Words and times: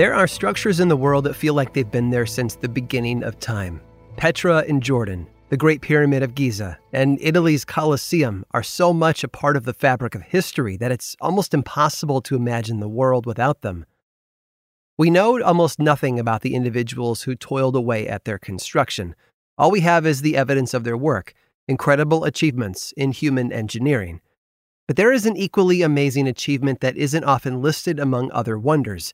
There 0.00 0.14
are 0.14 0.26
structures 0.26 0.80
in 0.80 0.88
the 0.88 0.96
world 0.96 1.24
that 1.24 1.36
feel 1.36 1.52
like 1.52 1.74
they've 1.74 1.90
been 1.90 2.08
there 2.08 2.24
since 2.24 2.54
the 2.54 2.70
beginning 2.70 3.22
of 3.22 3.38
time. 3.38 3.82
Petra 4.16 4.62
in 4.62 4.80
Jordan, 4.80 5.26
the 5.50 5.58
Great 5.58 5.82
Pyramid 5.82 6.22
of 6.22 6.34
Giza, 6.34 6.78
and 6.94 7.18
Italy's 7.20 7.66
Colosseum 7.66 8.46
are 8.52 8.62
so 8.62 8.94
much 8.94 9.22
a 9.22 9.28
part 9.28 9.58
of 9.58 9.64
the 9.64 9.74
fabric 9.74 10.14
of 10.14 10.22
history 10.22 10.78
that 10.78 10.90
it's 10.90 11.16
almost 11.20 11.52
impossible 11.52 12.22
to 12.22 12.34
imagine 12.34 12.80
the 12.80 12.88
world 12.88 13.26
without 13.26 13.60
them. 13.60 13.84
We 14.96 15.10
know 15.10 15.38
almost 15.42 15.78
nothing 15.78 16.18
about 16.18 16.40
the 16.40 16.54
individuals 16.54 17.24
who 17.24 17.34
toiled 17.34 17.76
away 17.76 18.08
at 18.08 18.24
their 18.24 18.38
construction. 18.38 19.14
All 19.58 19.70
we 19.70 19.80
have 19.80 20.06
is 20.06 20.22
the 20.22 20.34
evidence 20.34 20.72
of 20.72 20.84
their 20.84 20.96
work, 20.96 21.34
incredible 21.68 22.24
achievements 22.24 22.94
in 22.96 23.12
human 23.12 23.52
engineering. 23.52 24.22
But 24.86 24.96
there 24.96 25.12
is 25.12 25.26
an 25.26 25.36
equally 25.36 25.82
amazing 25.82 26.26
achievement 26.26 26.80
that 26.80 26.96
isn't 26.96 27.24
often 27.24 27.60
listed 27.60 28.00
among 28.00 28.32
other 28.32 28.58
wonders 28.58 29.12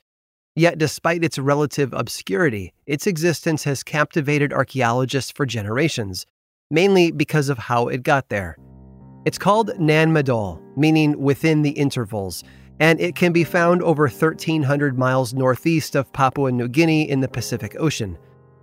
Yet, 0.58 0.78
despite 0.78 1.22
its 1.22 1.38
relative 1.38 1.92
obscurity, 1.92 2.72
its 2.86 3.06
existence 3.06 3.64
has 3.64 3.82
captivated 3.82 4.54
archaeologists 4.54 5.30
for 5.30 5.44
generations, 5.44 6.24
mainly 6.70 7.10
because 7.10 7.50
of 7.50 7.58
how 7.58 7.88
it 7.88 8.02
got 8.02 8.30
there. 8.30 8.56
It's 9.26 9.36
called 9.36 9.78
Nan 9.78 10.14
Madol, 10.14 10.62
meaning 10.74 11.20
within 11.20 11.60
the 11.60 11.72
intervals, 11.72 12.42
and 12.80 12.98
it 13.00 13.16
can 13.16 13.32
be 13.32 13.44
found 13.44 13.82
over 13.82 14.04
1,300 14.04 14.98
miles 14.98 15.34
northeast 15.34 15.94
of 15.94 16.10
Papua 16.14 16.50
New 16.50 16.68
Guinea 16.68 17.08
in 17.08 17.20
the 17.20 17.28
Pacific 17.28 17.76
Ocean. 17.78 18.16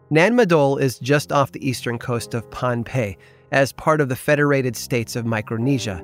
Nan 0.09 0.35
Madol 0.35 0.81
is 0.81 0.97
just 0.97 1.31
off 1.31 1.51
the 1.51 1.67
eastern 1.67 1.99
coast 1.99 2.33
of 2.33 2.49
Pohnpei, 2.49 3.17
as 3.51 3.71
part 3.71 4.01
of 4.01 4.09
the 4.09 4.15
Federated 4.15 4.75
States 4.75 5.15
of 5.15 5.27
Micronesia. 5.27 6.03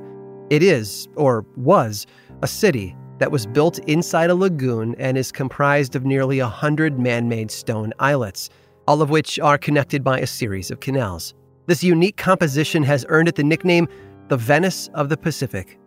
It 0.52 0.62
is, 0.62 1.08
or 1.16 1.46
was, 1.56 2.06
a 2.44 2.48
city 2.48 2.96
that 3.20 3.32
was 3.32 3.46
built 3.46 3.80
inside 3.80 4.30
a 4.30 4.36
lagoon 4.36 4.96
and 4.98 5.18
is 5.18 5.32
comprised 5.32 5.96
of 5.96 6.06
nearly 6.06 6.42
100 6.42 7.00
man 7.00 7.30
made 7.30 7.52
stone 7.52 7.94
islets, 8.00 8.50
all 8.88 9.02
of 9.02 9.10
which 9.10 9.40
are 9.40 9.58
connected 9.58 10.04
by 10.04 10.20
a 10.20 10.28
series 10.28 10.72
of 10.72 10.80
canals. 10.80 11.34
This 11.68 11.84
unique 11.84 12.18
composition 12.18 12.82
has 12.84 13.06
earned 13.10 13.28
it 13.28 13.36
the 13.36 13.44
nickname 13.44 13.88
the 14.30 14.38
Venice 14.38 14.90
of 14.94 15.10
the 15.10 15.18
Pacific. 15.18 15.80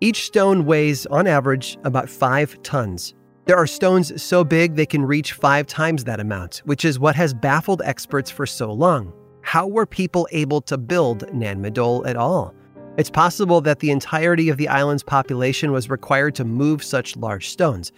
Each 0.00 0.24
stone 0.24 0.64
weighs, 0.64 1.06
on 1.06 1.26
average, 1.26 1.78
about 1.84 2.08
five 2.08 2.60
tons. 2.62 3.14
There 3.44 3.56
are 3.56 3.66
stones 3.66 4.22
so 4.22 4.44
big 4.44 4.74
they 4.74 4.86
can 4.86 5.04
reach 5.04 5.32
five 5.32 5.66
times 5.66 6.04
that 6.04 6.20
amount, 6.20 6.62
which 6.64 6.84
is 6.84 6.98
what 6.98 7.16
has 7.16 7.34
baffled 7.34 7.82
experts 7.84 8.30
for 8.30 8.46
so 8.46 8.72
long. 8.72 9.12
How 9.42 9.66
were 9.66 9.86
people 9.86 10.28
able 10.32 10.60
to 10.62 10.78
build 10.78 11.32
Nan 11.34 11.62
Madol 11.62 12.06
at 12.06 12.16
all? 12.16 12.54
It's 13.00 13.08
possible 13.08 13.62
that 13.62 13.78
the 13.78 13.90
entirety 13.90 14.50
of 14.50 14.58
the 14.58 14.68
island's 14.68 15.02
population 15.02 15.72
was 15.72 15.88
required 15.88 16.34
to 16.34 16.44
move 16.44 16.84
such 16.84 17.16
large 17.16 17.48
stones, 17.48 17.92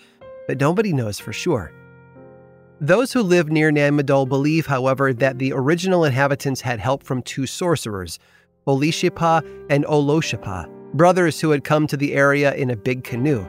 but 0.47 0.61
nobody 0.61 0.93
knows 0.93 1.19
for 1.19 1.33
sure. 1.33 1.73
Those 2.81 3.13
who 3.13 3.21
live 3.21 3.51
near 3.51 3.73
Nan 3.73 3.99
Madol 3.99 4.29
believe, 4.29 4.67
however, 4.67 5.13
that 5.13 5.41
the 5.41 5.53
original 5.55 6.05
inhabitants 6.05 6.61
had 6.61 6.79
help 6.79 7.03
from 7.03 7.21
two 7.21 7.49
sorcerers, 7.49 8.21
Olisihpa 8.69 9.45
and 9.71 9.85
Olosohpa, 9.87 10.69
brothers 10.95 11.41
who 11.41 11.51
had 11.51 11.65
come 11.65 11.89
to 11.89 11.97
the 11.97 12.15
area 12.15 12.55
in 12.55 12.71
a 12.71 12.77
big 12.77 13.03
canoe. 13.03 13.45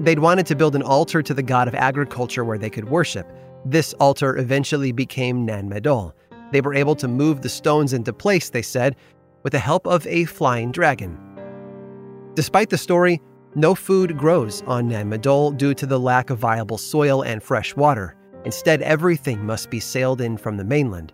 They'd 0.00 0.18
wanted 0.18 0.44
to 0.48 0.56
build 0.56 0.76
an 0.76 0.82
altar 0.82 1.22
to 1.22 1.32
the 1.32 1.42
god 1.42 1.68
of 1.68 1.74
agriculture 1.74 2.44
where 2.44 2.58
they 2.58 2.68
could 2.68 2.90
worship. 2.90 3.26
This 3.64 3.94
altar 3.94 4.36
eventually 4.36 4.92
became 4.92 5.46
Nan 5.46 5.70
Madol. 5.70 6.12
They 6.52 6.60
were 6.60 6.74
able 6.74 6.96
to 6.96 7.08
move 7.08 7.40
the 7.40 7.48
stones 7.48 7.94
into 7.94 8.12
place, 8.12 8.50
they 8.50 8.60
said, 8.60 8.94
with 9.42 9.52
the 9.52 9.58
help 9.58 9.86
of 9.86 10.06
a 10.06 10.24
flying 10.24 10.72
dragon. 10.72 11.18
Despite 12.34 12.70
the 12.70 12.78
story, 12.78 13.20
no 13.54 13.74
food 13.74 14.16
grows 14.16 14.62
on 14.66 14.88
Nan 14.88 15.10
Madol 15.10 15.56
due 15.56 15.74
to 15.74 15.86
the 15.86 15.98
lack 15.98 16.30
of 16.30 16.38
viable 16.38 16.78
soil 16.78 17.22
and 17.22 17.42
fresh 17.42 17.74
water. 17.74 18.14
Instead, 18.44 18.82
everything 18.82 19.44
must 19.44 19.70
be 19.70 19.80
sailed 19.80 20.20
in 20.20 20.36
from 20.36 20.56
the 20.56 20.64
mainland. 20.64 21.12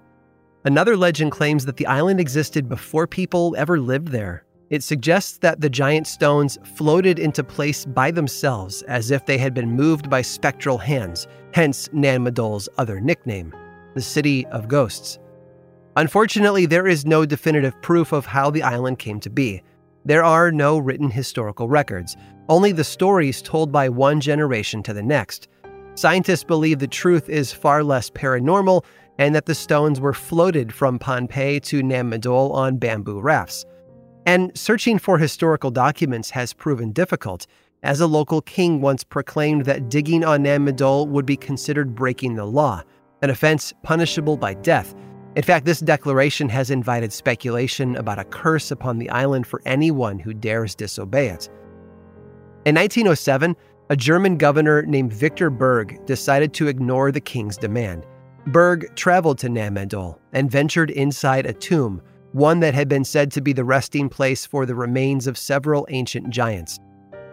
Another 0.64 0.96
legend 0.96 1.32
claims 1.32 1.64
that 1.66 1.76
the 1.76 1.86
island 1.86 2.20
existed 2.20 2.68
before 2.68 3.06
people 3.06 3.54
ever 3.56 3.78
lived 3.78 4.08
there. 4.08 4.44
It 4.70 4.82
suggests 4.82 5.38
that 5.38 5.60
the 5.60 5.70
giant 5.70 6.06
stones 6.06 6.58
floated 6.76 7.18
into 7.18 7.44
place 7.44 7.84
by 7.84 8.10
themselves 8.10 8.82
as 8.82 9.10
if 9.10 9.24
they 9.26 9.38
had 9.38 9.54
been 9.54 9.70
moved 9.70 10.10
by 10.10 10.22
spectral 10.22 10.78
hands, 10.78 11.26
hence 11.52 11.88
Nan 11.92 12.24
Madol's 12.24 12.68
other 12.78 13.00
nickname, 13.00 13.54
the 13.94 14.02
City 14.02 14.46
of 14.46 14.68
Ghosts. 14.68 15.18
Unfortunately, 15.96 16.66
there 16.66 16.88
is 16.88 17.06
no 17.06 17.24
definitive 17.24 17.80
proof 17.80 18.10
of 18.10 18.26
how 18.26 18.50
the 18.50 18.64
island 18.64 18.98
came 18.98 19.20
to 19.20 19.30
be. 19.30 19.62
There 20.04 20.24
are 20.24 20.50
no 20.50 20.76
written 20.76 21.08
historical 21.08 21.68
records, 21.68 22.16
only 22.48 22.72
the 22.72 22.82
stories 22.82 23.40
told 23.40 23.70
by 23.70 23.88
one 23.88 24.20
generation 24.20 24.82
to 24.82 24.92
the 24.92 25.02
next. 25.02 25.46
Scientists 25.94 26.42
believe 26.42 26.80
the 26.80 26.88
truth 26.88 27.28
is 27.28 27.52
far 27.52 27.84
less 27.84 28.10
paranormal 28.10 28.84
and 29.18 29.36
that 29.36 29.46
the 29.46 29.54
stones 29.54 30.00
were 30.00 30.12
floated 30.12 30.74
from 30.74 30.98
Pohnpei 30.98 31.62
to 31.62 31.80
Nan 31.80 32.10
Madol 32.10 32.52
on 32.52 32.76
bamboo 32.76 33.20
rafts. 33.20 33.64
And 34.26 34.50
searching 34.58 34.98
for 34.98 35.18
historical 35.18 35.70
documents 35.70 36.30
has 36.30 36.52
proven 36.52 36.90
difficult, 36.90 37.46
as 37.84 38.00
a 38.00 38.06
local 38.08 38.40
king 38.40 38.80
once 38.80 39.04
proclaimed 39.04 39.66
that 39.66 39.88
digging 39.90 40.24
on 40.24 40.42
Nan 40.42 40.66
Madol 40.66 41.06
would 41.06 41.26
be 41.26 41.36
considered 41.36 41.94
breaking 41.94 42.34
the 42.34 42.46
law, 42.46 42.82
an 43.22 43.30
offense 43.30 43.72
punishable 43.84 44.36
by 44.36 44.54
death 44.54 44.92
in 45.36 45.42
fact, 45.42 45.66
this 45.66 45.80
declaration 45.80 46.48
has 46.48 46.70
invited 46.70 47.12
speculation 47.12 47.96
about 47.96 48.20
a 48.20 48.24
curse 48.24 48.70
upon 48.70 48.98
the 48.98 49.10
island 49.10 49.46
for 49.46 49.60
anyone 49.66 50.18
who 50.18 50.32
dares 50.32 50.76
disobey 50.76 51.28
it. 51.28 51.48
In 52.64 52.76
1907, 52.76 53.56
a 53.90 53.96
German 53.96 54.38
governor 54.38 54.82
named 54.82 55.12
Victor 55.12 55.50
Berg 55.50 56.06
decided 56.06 56.54
to 56.54 56.68
ignore 56.68 57.10
the 57.10 57.20
king's 57.20 57.56
demand. 57.56 58.06
Berg 58.46 58.94
traveled 58.94 59.38
to 59.38 59.48
Nan 59.48 59.74
Madol 59.74 60.18
and 60.32 60.50
ventured 60.50 60.90
inside 60.90 61.46
a 61.46 61.52
tomb, 61.52 62.00
one 62.32 62.60
that 62.60 62.74
had 62.74 62.88
been 62.88 63.04
said 63.04 63.32
to 63.32 63.40
be 63.40 63.52
the 63.52 63.64
resting 63.64 64.08
place 64.08 64.46
for 64.46 64.66
the 64.66 64.74
remains 64.74 65.26
of 65.26 65.36
several 65.36 65.86
ancient 65.90 66.30
giants. 66.30 66.78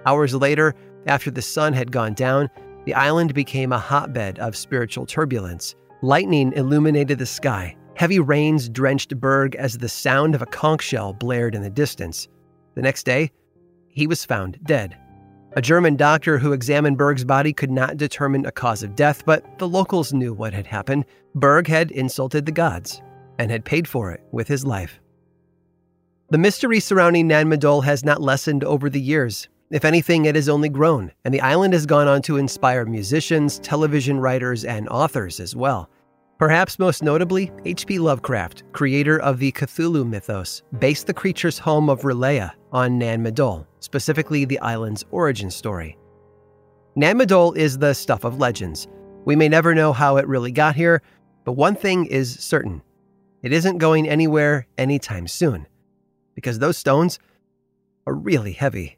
Hours 0.06 0.34
later, 0.34 0.74
after 1.06 1.30
the 1.30 1.42
sun 1.42 1.74
had 1.74 1.92
gone 1.92 2.14
down, 2.14 2.50
the 2.86 2.94
island 2.96 3.34
became 3.34 3.72
a 3.72 3.80
hotbed 3.80 4.40
of 4.40 4.56
spiritual 4.56 5.06
turbulence. 5.06 5.76
Lightning 6.02 6.52
illuminated 6.54 7.20
the 7.20 7.26
sky, 7.26 7.76
Heavy 8.02 8.18
rains 8.18 8.68
drenched 8.68 9.16
Berg 9.20 9.54
as 9.58 9.78
the 9.78 9.88
sound 9.88 10.34
of 10.34 10.42
a 10.42 10.48
conch 10.48 10.82
shell 10.82 11.14
blared 11.14 11.54
in 11.54 11.62
the 11.62 11.70
distance. 11.70 12.28
The 12.74 12.82
next 12.82 13.04
day, 13.04 13.30
he 13.90 14.08
was 14.08 14.26
found 14.26 14.58
dead. 14.64 14.98
A 15.52 15.62
German 15.62 15.98
doctor 15.98 16.40
who 16.40 16.52
examined 16.52 16.98
Berg's 16.98 17.24
body 17.24 17.54
could 17.54 17.70
not 17.70 17.98
determine 17.98 18.44
a 18.48 18.52
cause 18.52 18.82
of 18.82 18.96
death, 18.96 19.24
but 19.24 19.60
the 19.60 19.68
locals 19.68 20.14
knew 20.14 20.34
what 20.34 20.52
had 20.52 20.66
happened. 20.66 21.06
Berg 21.36 21.68
had 21.68 21.92
insulted 21.92 22.48
the 22.48 22.52
gods 22.52 23.04
and 23.38 23.52
had 23.52 23.66
paid 23.66 23.88
for 23.88 24.12
it 24.12 24.24
with 24.32 24.48
his 24.48 24.66
life. 24.66 25.00
The 26.32 26.40
mystery 26.40 26.80
surrounding 26.80 27.28
Nan 27.28 27.52
Madol 27.52 27.84
has 27.84 28.04
not 28.04 28.20
lessened 28.20 28.64
over 28.64 28.90
the 28.90 29.00
years. 29.00 29.48
If 29.70 29.86
anything, 29.86 30.26
it 30.26 30.34
has 30.34 30.50
only 30.50 30.70
grown, 30.70 31.12
and 31.24 31.32
the 31.32 31.42
island 31.42 31.74
has 31.74 31.86
gone 31.86 32.08
on 32.08 32.24
to 32.24 32.38
inspire 32.38 32.84
musicians, 32.84 33.60
television 33.60 34.20
writers, 34.20 34.66
and 34.66 34.90
authors 34.90 35.40
as 35.40 35.56
well. 35.56 35.88
Perhaps 36.42 36.80
most 36.80 37.04
notably, 37.04 37.52
H.P. 37.66 38.00
Lovecraft, 38.00 38.64
creator 38.74 39.22
of 39.22 39.38
the 39.38 39.52
Cthulhu 39.52 40.04
mythos, 40.10 40.64
based 40.80 41.06
the 41.06 41.14
creature's 41.14 41.60
home 41.60 41.88
of 41.88 42.02
R'lyeh 42.02 42.50
on 42.72 42.98
Nan 42.98 43.24
Madol, 43.24 43.68
specifically 43.80 44.44
the 44.46 44.58
island's 44.58 45.06
origin 45.12 45.52
story. 45.52 46.00
Nan 46.96 47.20
Madol 47.20 47.56
is 47.56 47.78
the 47.78 47.94
stuff 47.94 48.24
of 48.24 48.40
legends. 48.40 48.88
We 49.24 49.36
may 49.36 49.50
never 49.50 49.76
know 49.76 49.94
how 49.94 50.18
it 50.18 50.28
really 50.28 50.52
got 50.52 50.76
here, 50.76 51.04
but 51.44 51.52
one 51.52 51.76
thing 51.76 52.08
is 52.08 52.34
certain 52.40 52.82
it 53.44 53.54
isn't 53.54 53.78
going 53.78 54.10
anywhere 54.10 54.66
anytime 54.80 55.28
soon, 55.28 55.68
because 56.34 56.58
those 56.58 56.76
stones 56.76 57.20
are 58.08 58.16
really 58.16 58.54
heavy. 58.54 58.98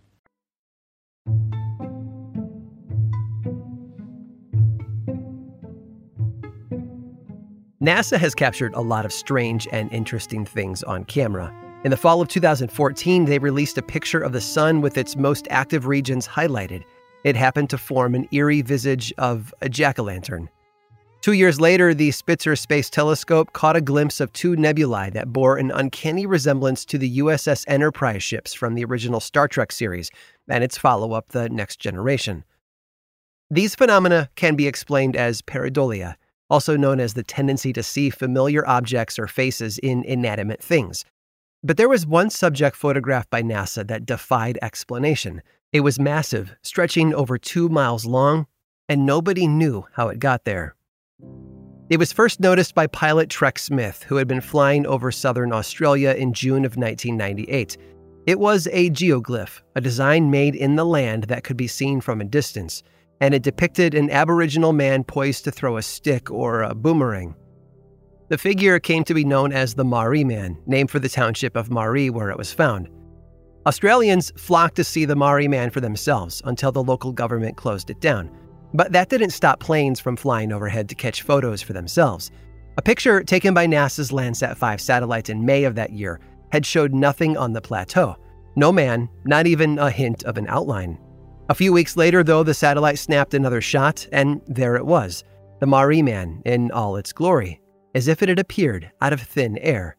NASA 7.81 8.15
has 8.19 8.35
captured 8.35 8.75
a 8.75 8.81
lot 8.81 9.05
of 9.05 9.11
strange 9.11 9.67
and 9.71 9.91
interesting 9.91 10.45
things 10.45 10.83
on 10.83 11.03
camera. 11.03 11.51
In 11.83 11.89
the 11.89 11.97
fall 11.97 12.21
of 12.21 12.27
2014, 12.27 13.25
they 13.25 13.39
released 13.39 13.75
a 13.75 13.81
picture 13.81 14.21
of 14.21 14.33
the 14.33 14.39
sun 14.39 14.81
with 14.81 14.99
its 14.99 15.15
most 15.15 15.47
active 15.49 15.87
regions 15.87 16.27
highlighted. 16.27 16.83
It 17.23 17.35
happened 17.35 17.71
to 17.71 17.79
form 17.79 18.13
an 18.13 18.27
eerie 18.31 18.61
visage 18.61 19.11
of 19.17 19.51
a 19.61 19.67
jack 19.67 19.97
o' 19.97 20.03
lantern. 20.03 20.47
Two 21.21 21.31
years 21.31 21.59
later, 21.59 21.95
the 21.95 22.11
Spitzer 22.11 22.55
Space 22.55 22.87
Telescope 22.87 23.53
caught 23.53 23.75
a 23.75 23.81
glimpse 23.81 24.19
of 24.19 24.31
two 24.31 24.55
nebulae 24.55 25.09
that 25.09 25.33
bore 25.33 25.57
an 25.57 25.71
uncanny 25.71 26.27
resemblance 26.27 26.85
to 26.85 26.99
the 26.99 27.17
USS 27.17 27.65
Enterprise 27.67 28.21
ships 28.21 28.53
from 28.53 28.75
the 28.75 28.85
original 28.85 29.19
Star 29.19 29.47
Trek 29.47 29.71
series 29.71 30.11
and 30.47 30.63
its 30.63 30.77
follow 30.77 31.13
up, 31.13 31.29
The 31.29 31.49
Next 31.49 31.79
Generation. 31.79 32.43
These 33.49 33.73
phenomena 33.73 34.29
can 34.35 34.55
be 34.55 34.67
explained 34.67 35.15
as 35.15 35.41
pareidolia, 35.41 36.15
also 36.51 36.75
known 36.75 36.99
as 36.99 37.13
the 37.13 37.23
tendency 37.23 37.71
to 37.71 37.81
see 37.81 38.09
familiar 38.09 38.67
objects 38.67 39.17
or 39.17 39.25
faces 39.25 39.77
in 39.77 40.03
inanimate 40.03 40.61
things. 40.61 41.05
But 41.63 41.77
there 41.77 41.87
was 41.87 42.05
one 42.05 42.29
subject 42.29 42.75
photographed 42.75 43.29
by 43.29 43.41
NASA 43.41 43.87
that 43.87 44.05
defied 44.05 44.59
explanation. 44.61 45.41
It 45.71 45.79
was 45.79 45.99
massive, 45.99 46.53
stretching 46.61 47.13
over 47.13 47.37
two 47.37 47.69
miles 47.69 48.05
long, 48.05 48.47
and 48.89 49.05
nobody 49.05 49.47
knew 49.47 49.85
how 49.93 50.09
it 50.09 50.19
got 50.19 50.43
there. 50.43 50.75
It 51.89 51.99
was 51.99 52.11
first 52.11 52.41
noticed 52.41 52.75
by 52.75 52.87
pilot 52.87 53.29
Trec 53.29 53.57
Smith, 53.57 54.03
who 54.03 54.17
had 54.17 54.27
been 54.27 54.41
flying 54.41 54.85
over 54.85 55.11
southern 55.11 55.53
Australia 55.53 56.11
in 56.11 56.33
June 56.33 56.65
of 56.65 56.75
1998. 56.75 57.77
It 58.27 58.39
was 58.39 58.67
a 58.71 58.89
geoglyph, 58.89 59.61
a 59.75 59.81
design 59.81 60.29
made 60.29 60.55
in 60.55 60.75
the 60.75 60.85
land 60.85 61.23
that 61.25 61.43
could 61.43 61.57
be 61.57 61.67
seen 61.67 62.01
from 62.01 62.19
a 62.19 62.25
distance 62.25 62.83
and 63.21 63.35
it 63.35 63.43
depicted 63.43 63.93
an 63.93 64.09
Aboriginal 64.09 64.73
man 64.73 65.03
poised 65.03 65.45
to 65.45 65.51
throw 65.51 65.77
a 65.77 65.81
stick 65.81 66.29
or 66.29 66.63
a 66.63 66.75
boomerang. 66.75 67.35
The 68.29 68.37
figure 68.37 68.79
came 68.79 69.03
to 69.03 69.13
be 69.13 69.23
known 69.23 69.53
as 69.53 69.75
the 69.75 69.85
Marree 69.85 70.25
Man, 70.25 70.57
named 70.65 70.89
for 70.89 70.99
the 70.99 71.09
township 71.09 71.55
of 71.55 71.69
Marree 71.69 72.09
where 72.09 72.31
it 72.31 72.37
was 72.37 72.51
found. 72.51 72.89
Australians 73.67 74.31
flocked 74.37 74.75
to 74.77 74.83
see 74.83 75.05
the 75.05 75.15
Marree 75.15 75.47
Man 75.47 75.69
for 75.69 75.81
themselves 75.81 76.41
until 76.45 76.71
the 76.71 76.83
local 76.83 77.11
government 77.11 77.57
closed 77.57 77.91
it 77.91 78.01
down. 78.01 78.31
But 78.73 78.91
that 78.93 79.09
didn't 79.09 79.31
stop 79.31 79.59
planes 79.59 79.99
from 79.99 80.15
flying 80.15 80.51
overhead 80.51 80.89
to 80.89 80.95
catch 80.95 81.21
photos 81.21 81.61
for 81.61 81.73
themselves. 81.73 82.31
A 82.77 82.81
picture 82.81 83.21
taken 83.21 83.53
by 83.53 83.67
NASA's 83.67 84.11
Landsat 84.11 84.57
5 84.57 84.81
satellite 84.81 85.29
in 85.29 85.45
May 85.45 85.65
of 85.65 85.75
that 85.75 85.91
year 85.91 86.19
had 86.51 86.65
showed 86.65 86.93
nothing 86.93 87.37
on 87.37 87.53
the 87.53 87.61
plateau. 87.61 88.15
No 88.55 88.71
man, 88.71 89.09
not 89.25 89.45
even 89.45 89.77
a 89.77 89.91
hint 89.91 90.23
of 90.23 90.37
an 90.37 90.47
outline. 90.47 90.97
A 91.51 91.53
few 91.53 91.73
weeks 91.73 91.97
later, 91.97 92.23
though, 92.23 92.43
the 92.43 92.53
satellite 92.53 92.97
snapped 92.97 93.33
another 93.33 93.59
shot, 93.59 94.07
and 94.13 94.39
there 94.47 94.77
it 94.77 94.85
was 94.85 95.25
the 95.59 95.65
Marree 95.65 96.01
Man 96.01 96.41
in 96.45 96.71
all 96.71 96.95
its 96.95 97.11
glory, 97.11 97.59
as 97.93 98.07
if 98.07 98.23
it 98.23 98.29
had 98.29 98.39
appeared 98.39 98.89
out 99.01 99.11
of 99.11 99.19
thin 99.19 99.57
air. 99.57 99.97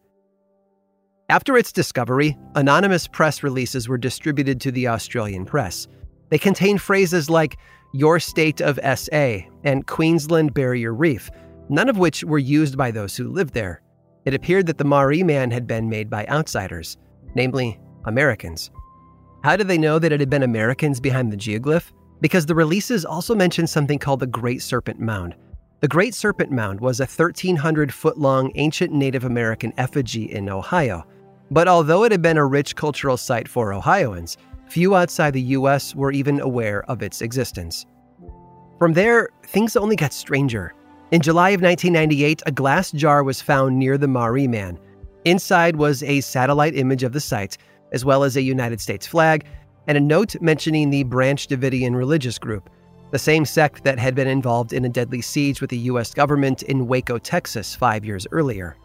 After 1.29 1.55
its 1.55 1.71
discovery, 1.71 2.35
anonymous 2.55 3.07
press 3.07 3.43
releases 3.43 3.87
were 3.87 3.99
distributed 3.99 4.59
to 4.61 4.71
the 4.71 4.87
Australian 4.87 5.45
press. 5.45 5.87
They 6.29 6.39
contained 6.39 6.81
phrases 6.81 7.29
like 7.29 7.59
your 7.93 8.19
state 8.19 8.59
of 8.59 8.79
SA 8.97 9.41
and 9.63 9.85
Queensland 9.85 10.55
Barrier 10.55 10.91
Reef, 10.91 11.29
none 11.69 11.87
of 11.87 11.99
which 11.99 12.23
were 12.23 12.39
used 12.39 12.79
by 12.79 12.89
those 12.89 13.15
who 13.15 13.29
lived 13.29 13.53
there. 13.53 13.83
It 14.25 14.33
appeared 14.33 14.65
that 14.65 14.79
the 14.79 14.85
Marree 14.85 15.21
man 15.21 15.51
had 15.51 15.67
been 15.67 15.87
made 15.87 16.09
by 16.09 16.25
outsiders, 16.25 16.97
namely 17.35 17.79
Americans. 18.05 18.71
How 19.43 19.57
did 19.57 19.67
they 19.67 19.77
know 19.77 19.99
that 19.99 20.13
it 20.13 20.21
had 20.21 20.29
been 20.29 20.43
Americans 20.43 21.01
behind 21.01 21.29
the 21.29 21.35
geoglyph? 21.37 21.91
Because 22.21 22.45
the 22.45 22.55
releases 22.55 23.03
also 23.03 23.35
mentioned 23.35 23.69
something 23.69 23.99
called 23.99 24.21
the 24.21 24.27
Great 24.27 24.61
Serpent 24.61 25.01
Mound. 25.01 25.35
The 25.81 25.89
Great 25.89 26.15
Serpent 26.15 26.49
Mound 26.49 26.79
was 26.79 27.01
a 27.01 27.03
1,300 27.05 27.93
foot 27.93 28.17
long 28.17 28.53
ancient 28.55 28.93
Native 28.93 29.25
American 29.25 29.73
effigy 29.77 30.31
in 30.31 30.47
Ohio. 30.47 31.05
But 31.51 31.67
although 31.67 32.05
it 32.05 32.13
had 32.13 32.21
been 32.21 32.37
a 32.37 32.45
rich 32.45 32.77
cultural 32.77 33.17
site 33.17 33.49
for 33.49 33.73
Ohioans, 33.73 34.37
few 34.69 34.95
outside 34.95 35.33
the 35.33 35.41
US 35.41 35.93
were 35.93 36.13
even 36.13 36.39
aware 36.39 36.89
of 36.89 37.03
its 37.03 37.21
existence. 37.21 37.85
From 38.79 38.93
there, 38.93 39.27
things 39.47 39.75
only 39.75 39.97
got 39.97 40.13
stranger. 40.13 40.73
In 41.11 41.21
July 41.21 41.49
of 41.49 41.61
1998, 41.61 42.43
a 42.45 42.51
glass 42.53 42.93
jar 42.93 43.25
was 43.25 43.41
found 43.41 43.77
near 43.77 43.97
the 43.97 44.07
Marree 44.07 44.47
Man. 44.47 44.79
Inside 45.25 45.75
was 45.75 46.01
a 46.01 46.21
satellite 46.21 46.77
image 46.77 47.03
of 47.03 47.11
the 47.11 47.19
site, 47.19 47.57
as 47.93 48.03
well 48.03 48.23
as 48.23 48.35
a 48.35 48.41
United 48.41 48.81
States 48.81 49.07
flag, 49.07 49.45
and 49.87 49.97
a 49.97 50.01
note 50.01 50.35
mentioning 50.41 50.89
the 50.89 51.03
Branch 51.03 51.47
Davidian 51.47 51.95
religious 51.95 52.37
group, 52.37 52.69
the 53.11 53.19
same 53.19 53.45
sect 53.45 53.83
that 53.83 53.99
had 53.99 54.15
been 54.15 54.27
involved 54.27 54.73
in 54.73 54.85
a 54.85 54.89
deadly 54.89 55.21
siege 55.21 55.61
with 55.61 55.69
the 55.69 55.77
U.S. 55.77 56.13
government 56.13 56.63
in 56.63 56.87
Waco, 56.87 57.17
Texas, 57.17 57.75
five 57.75 58.03
years 58.03 58.25
earlier. 58.31 58.75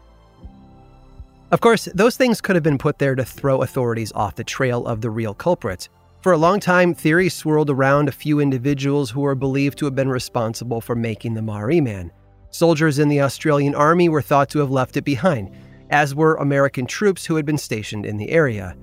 Of 1.51 1.61
course, 1.61 1.89
those 1.95 2.15
things 2.15 2.41
could 2.41 2.55
have 2.55 2.63
been 2.63 2.77
put 2.77 2.99
there 2.99 3.15
to 3.15 3.25
throw 3.25 3.63
authorities 3.63 4.11
off 4.13 4.35
the 4.35 4.43
trail 4.43 4.85
of 4.85 5.01
the 5.01 5.09
real 5.09 5.33
culprit. 5.33 5.89
For 6.21 6.31
a 6.31 6.37
long 6.37 6.59
time, 6.59 6.93
theories 6.93 7.33
swirled 7.33 7.71
around 7.71 8.07
a 8.07 8.11
few 8.11 8.39
individuals 8.39 9.09
who 9.09 9.21
were 9.21 9.35
believed 9.35 9.79
to 9.79 9.85
have 9.85 9.95
been 9.95 10.09
responsible 10.09 10.79
for 10.79 10.93
making 10.93 11.33
the 11.33 11.41
Marree 11.41 11.81
Man. 11.81 12.11
Soldiers 12.51 12.99
in 12.99 13.09
the 13.09 13.21
Australian 13.21 13.73
Army 13.73 14.09
were 14.09 14.21
thought 14.21 14.49
to 14.49 14.59
have 14.59 14.69
left 14.69 14.97
it 14.97 15.03
behind, 15.05 15.49
as 15.89 16.13
were 16.13 16.35
American 16.35 16.85
troops 16.85 17.25
who 17.25 17.35
had 17.35 17.45
been 17.45 17.57
stationed 17.57 18.05
in 18.05 18.17
the 18.17 18.29
area. 18.29 18.75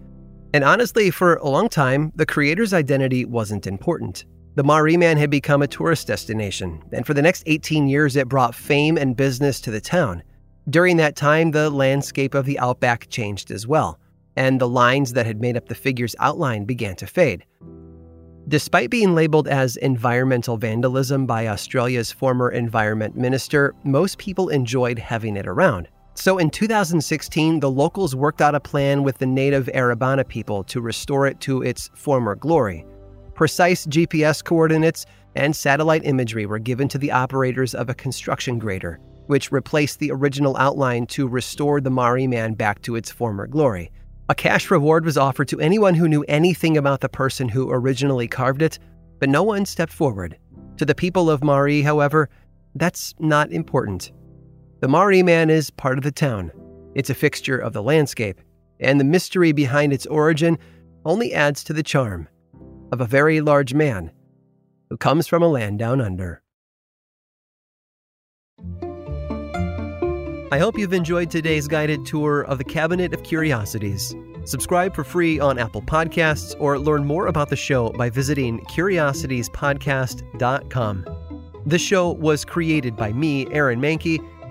And 0.57 0.65
honestly, 0.65 1.11
for 1.11 1.35
a 1.35 1.51
long 1.51 1.69
time, 1.69 2.13
the 2.15 2.25
creator's 2.25 2.73
identity 2.73 3.27
wasn't 3.27 3.67
important. 3.67 4.25
The 4.55 4.65
Marree 4.65 4.97
Man 4.97 5.19
had 5.19 5.29
become 5.29 5.61
a 5.61 5.67
tourist 5.67 6.07
destination, 6.07 6.83
and 6.93 7.07
for 7.07 7.13
the 7.13 7.21
next 7.21 7.43
18 7.45 7.89
years, 7.89 8.17
it 8.17 8.27
brought 8.27 8.55
fame 8.55 8.97
and 8.97 9.15
business 9.15 9.61
to 9.61 9.71
the 9.71 9.83
town. 9.83 10.23
During 10.71 10.97
that 10.97 11.15
time, 11.15 11.51
the 11.51 11.69
landscape 11.69 12.33
of 12.33 12.47
the 12.47 12.59
outback 12.59 13.11
changed 13.11 13.51
as 13.51 13.67
well, 13.67 14.01
and 14.35 14.59
the 14.59 14.67
lines 14.67 15.13
that 15.13 15.27
had 15.27 15.43
made 15.43 15.59
up 15.59 15.69
the 15.69 15.75
figure's 15.75 16.17
outline 16.21 16.65
began 16.65 16.97
to 16.97 17.07
fade. 17.07 17.45
Despite 18.49 18.89
being 18.89 19.15
labeled 19.15 19.49
as 19.49 19.77
environmental 19.77 20.57
vandalism 20.57 21.27
by 21.27 21.49
Australia's 21.49 22.13
former 22.13 22.49
environment 22.49 23.15
minister, 23.15 23.75
most 23.85 24.17
people 24.17 24.49
enjoyed 24.49 24.99
having 24.99 25.37
it 25.37 25.47
around. 25.47 25.89
So 26.17 26.39
in 26.39 26.49
2016, 26.49 27.61
the 27.61 27.71
locals 27.71 28.17
worked 28.17 28.41
out 28.41 28.55
a 28.55 28.61
plan 28.61 29.03
with 29.03 29.19
the 29.19 29.27
native 29.27 29.67
Arabana 29.75 30.27
people 30.27 30.65
to 30.65 30.81
restore 30.81 31.27
it 31.27 31.41
to 31.43 31.63
its 31.63 31.91
former 31.95 32.35
glory. 32.35 32.87
Precise 33.35 33.87
GPS 33.87 34.43
coordinates 34.43 35.05
and 35.35 35.55
satellite 35.55 36.07
imagery 36.07 36.47
were 36.47 36.59
given 36.59 36.89
to 36.89 36.97
the 36.97 37.13
operators 37.13 37.75
of 37.75 37.91
a 37.91 37.95
construction 37.95 38.59
grader, 38.59 38.99
which 39.27 39.53
replaced 39.53 39.99
the 39.99 40.11
original 40.11 40.57
outline 40.57 41.07
to 41.09 41.29
restore 41.29 41.83
the 41.83 41.91
Marree 41.91 42.27
man 42.27 42.55
back 42.55 42.81
to 42.83 42.97
its 42.97 43.11
former 43.11 43.47
glory. 43.47 43.93
A 44.31 44.35
cash 44.35 44.71
reward 44.71 45.05
was 45.05 45.19
offered 45.19 45.49
to 45.49 45.61
anyone 45.61 45.95
who 45.95 46.09
knew 46.09 46.25
anything 46.29 46.79
about 46.79 47.03
the 47.03 47.11
person 47.11 47.47
who 47.47 47.71
originally 47.71 48.27
carved 48.27 48.63
it, 48.63 48.79
but 49.19 49.29
no 49.29 49.43
one 49.43 49.67
stepped 49.67 49.93
forward. 49.93 50.39
To 50.79 50.87
the 50.87 50.95
people 50.95 51.29
of 51.29 51.43
Marree, 51.43 51.83
however, 51.83 52.31
that's 52.75 53.15
not 53.19 53.53
important. 53.53 54.13
The 54.81 54.89
Marree 54.89 55.23
man 55.23 55.49
is 55.49 55.71
part 55.71 55.97
of 55.97 56.05
the 56.05 56.13
town. 56.13 56.53
It's 56.95 57.09
a 57.09 57.15
fixture 57.15 57.57
of 57.57 57.73
the 57.73 57.83
landscape, 57.83 58.43
and 58.79 59.01
the 59.01 59.05
mystery 59.05 59.53
behind 59.53 59.95
its 59.95 60.05
origin 60.07 60.59
only 61.07 61.33
adds 61.33 61.65
to 61.65 61.73
the 61.73 61.83
charm 61.83 62.29
of 62.93 63.01
a 63.01 63.07
very 63.07 63.41
large 63.41 63.73
man 63.73 64.13
who 64.91 64.99
comes 64.99 65.27
from 65.27 65.43
a 65.43 65.49
land 65.49 65.79
down 65.79 66.03
under. 66.03 66.43
I 70.53 70.59
hope 70.59 70.79
you've 70.79 70.93
enjoyed 70.93 71.31
today's 71.31 71.67
guided 71.67 72.05
tour 72.05 72.43
of 72.43 72.59
the 72.59 72.65
Cabinet 72.65 73.15
of 73.15 73.23
Curiosities. 73.23 74.15
Subscribe 74.45 74.95
for 74.95 75.05
free 75.05 75.41
on 75.41 75.59
Apple 75.59 75.83
Podcasts 75.83 76.55
or 76.61 76.79
learn 76.79 77.05
more 77.05 77.27
about 77.29 77.49
the 77.49 77.57
show 77.57 77.89
by 77.91 78.11
visiting 78.11 78.61
curiositiespodcast.com. 78.67 81.07
This 81.65 81.83
show 81.83 82.13
was 82.13 82.45
created 82.45 82.95
by 82.95 83.13
me, 83.13 83.49
Aaron 83.51 83.81
Mahnke, 83.81 84.21